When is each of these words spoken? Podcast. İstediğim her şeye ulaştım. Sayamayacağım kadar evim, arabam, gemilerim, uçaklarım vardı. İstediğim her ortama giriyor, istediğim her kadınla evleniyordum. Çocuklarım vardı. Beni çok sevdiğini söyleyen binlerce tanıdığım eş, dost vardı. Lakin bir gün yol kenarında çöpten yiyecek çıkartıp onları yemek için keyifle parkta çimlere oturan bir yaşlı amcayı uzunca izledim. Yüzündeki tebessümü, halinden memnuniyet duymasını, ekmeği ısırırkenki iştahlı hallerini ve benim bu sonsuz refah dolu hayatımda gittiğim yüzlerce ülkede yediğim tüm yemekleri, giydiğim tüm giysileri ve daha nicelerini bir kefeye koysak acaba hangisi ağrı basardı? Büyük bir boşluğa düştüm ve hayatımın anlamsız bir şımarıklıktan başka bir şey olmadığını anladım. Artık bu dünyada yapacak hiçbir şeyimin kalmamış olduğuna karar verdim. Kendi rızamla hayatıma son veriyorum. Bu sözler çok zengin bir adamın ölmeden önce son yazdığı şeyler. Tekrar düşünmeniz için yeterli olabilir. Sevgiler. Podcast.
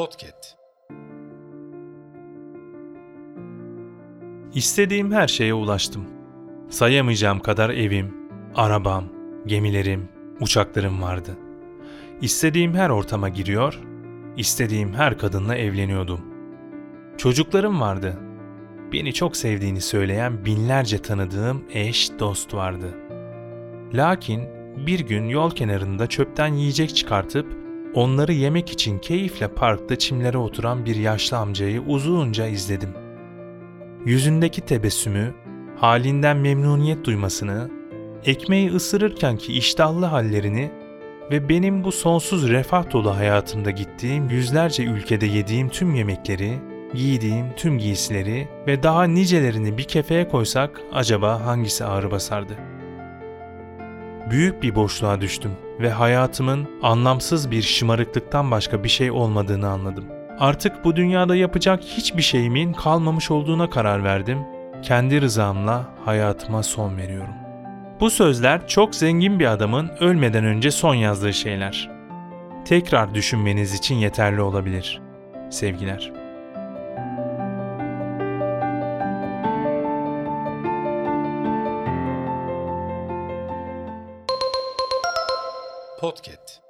Podcast. 0.00 0.56
İstediğim 4.54 5.12
her 5.12 5.28
şeye 5.28 5.54
ulaştım. 5.54 6.04
Sayamayacağım 6.68 7.40
kadar 7.40 7.70
evim, 7.70 8.14
arabam, 8.54 9.04
gemilerim, 9.46 10.08
uçaklarım 10.40 11.02
vardı. 11.02 11.38
İstediğim 12.20 12.74
her 12.74 12.90
ortama 12.90 13.28
giriyor, 13.28 13.80
istediğim 14.36 14.94
her 14.94 15.18
kadınla 15.18 15.56
evleniyordum. 15.56 16.20
Çocuklarım 17.18 17.80
vardı. 17.80 18.18
Beni 18.92 19.12
çok 19.12 19.36
sevdiğini 19.36 19.80
söyleyen 19.80 20.44
binlerce 20.44 20.98
tanıdığım 20.98 21.64
eş, 21.72 22.10
dost 22.18 22.54
vardı. 22.54 22.94
Lakin 23.94 24.42
bir 24.86 25.00
gün 25.00 25.28
yol 25.28 25.50
kenarında 25.50 26.06
çöpten 26.06 26.54
yiyecek 26.54 26.96
çıkartıp 26.96 27.69
onları 27.94 28.32
yemek 28.32 28.70
için 28.70 28.98
keyifle 28.98 29.48
parkta 29.48 29.96
çimlere 29.96 30.38
oturan 30.38 30.84
bir 30.84 30.96
yaşlı 30.96 31.36
amcayı 31.36 31.80
uzunca 31.80 32.46
izledim. 32.46 32.90
Yüzündeki 34.04 34.60
tebessümü, 34.60 35.34
halinden 35.76 36.36
memnuniyet 36.36 37.04
duymasını, 37.04 37.70
ekmeği 38.24 38.70
ısırırkenki 38.70 39.52
iştahlı 39.52 40.06
hallerini 40.06 40.70
ve 41.30 41.48
benim 41.48 41.84
bu 41.84 41.92
sonsuz 41.92 42.48
refah 42.48 42.92
dolu 42.92 43.16
hayatımda 43.16 43.70
gittiğim 43.70 44.28
yüzlerce 44.28 44.84
ülkede 44.84 45.26
yediğim 45.26 45.68
tüm 45.68 45.94
yemekleri, 45.94 46.58
giydiğim 46.94 47.46
tüm 47.56 47.78
giysileri 47.78 48.48
ve 48.66 48.82
daha 48.82 49.04
nicelerini 49.04 49.78
bir 49.78 49.84
kefeye 49.84 50.28
koysak 50.28 50.80
acaba 50.92 51.46
hangisi 51.46 51.84
ağrı 51.84 52.10
basardı? 52.10 52.79
Büyük 54.30 54.62
bir 54.62 54.74
boşluğa 54.74 55.20
düştüm 55.20 55.50
ve 55.80 55.90
hayatımın 55.90 56.68
anlamsız 56.82 57.50
bir 57.50 57.62
şımarıklıktan 57.62 58.50
başka 58.50 58.84
bir 58.84 58.88
şey 58.88 59.10
olmadığını 59.10 59.68
anladım. 59.68 60.04
Artık 60.38 60.84
bu 60.84 60.96
dünyada 60.96 61.36
yapacak 61.36 61.82
hiçbir 61.82 62.22
şeyimin 62.22 62.72
kalmamış 62.72 63.30
olduğuna 63.30 63.70
karar 63.70 64.04
verdim. 64.04 64.38
Kendi 64.82 65.20
rızamla 65.20 65.88
hayatıma 66.04 66.62
son 66.62 66.96
veriyorum. 66.96 67.34
Bu 68.00 68.10
sözler 68.10 68.68
çok 68.68 68.94
zengin 68.94 69.38
bir 69.38 69.46
adamın 69.46 69.90
ölmeden 70.00 70.44
önce 70.44 70.70
son 70.70 70.94
yazdığı 70.94 71.32
şeyler. 71.32 71.90
Tekrar 72.64 73.14
düşünmeniz 73.14 73.74
için 73.74 73.94
yeterli 73.94 74.40
olabilir. 74.40 75.00
Sevgiler. 75.50 76.19
Podcast. 86.00 86.60